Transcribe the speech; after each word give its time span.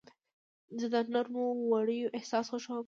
زه 0.79 0.85
د 0.93 0.95
نرمو 1.13 1.45
وړیو 1.71 2.13
احساس 2.17 2.45
خوښوم. 2.51 2.79